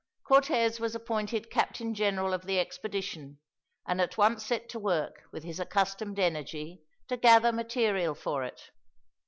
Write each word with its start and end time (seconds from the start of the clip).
Cortez 0.23 0.79
was 0.79 0.95
appointed 0.95 1.51
captain 1.51 1.93
general 1.93 2.33
of 2.33 2.47
the 2.47 2.57
expedition, 2.59 3.37
and 3.85 4.01
at 4.01 4.17
once 4.17 4.43
set 4.43 4.67
to 4.69 4.79
work, 4.79 5.21
with 5.31 5.43
his 5.43 5.59
accustomed 5.59 6.17
energy, 6.17 6.81
to 7.07 7.17
gather 7.17 7.51
material 7.51 8.15
for 8.15 8.43
it. 8.43 8.71